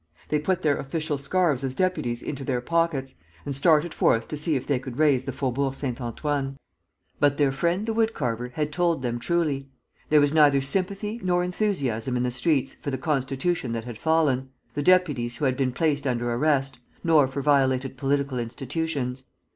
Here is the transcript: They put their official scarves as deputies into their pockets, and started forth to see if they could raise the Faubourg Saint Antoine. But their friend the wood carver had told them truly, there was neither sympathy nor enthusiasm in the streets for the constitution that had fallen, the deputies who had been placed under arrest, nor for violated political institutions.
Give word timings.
They 0.29 0.39
put 0.39 0.63
their 0.63 0.77
official 0.77 1.19
scarves 1.19 1.63
as 1.63 1.75
deputies 1.75 2.23
into 2.23 2.43
their 2.43 2.59
pockets, 2.59 3.13
and 3.45 3.53
started 3.53 3.93
forth 3.93 4.27
to 4.29 4.35
see 4.35 4.55
if 4.55 4.65
they 4.65 4.79
could 4.79 4.97
raise 4.97 5.25
the 5.25 5.31
Faubourg 5.31 5.75
Saint 5.75 6.01
Antoine. 6.01 6.57
But 7.19 7.37
their 7.37 7.51
friend 7.51 7.85
the 7.85 7.93
wood 7.93 8.15
carver 8.15 8.49
had 8.55 8.71
told 8.71 9.03
them 9.03 9.19
truly, 9.19 9.69
there 10.09 10.19
was 10.19 10.33
neither 10.33 10.59
sympathy 10.59 11.19
nor 11.23 11.43
enthusiasm 11.43 12.17
in 12.17 12.23
the 12.23 12.31
streets 12.31 12.73
for 12.73 12.89
the 12.89 12.97
constitution 12.97 13.73
that 13.73 13.83
had 13.85 13.99
fallen, 13.99 14.49
the 14.73 14.81
deputies 14.81 15.35
who 15.37 15.45
had 15.45 15.55
been 15.55 15.71
placed 15.71 16.07
under 16.07 16.33
arrest, 16.33 16.79
nor 17.03 17.27
for 17.27 17.43
violated 17.43 17.95
political 17.95 18.39
institutions. 18.39 19.25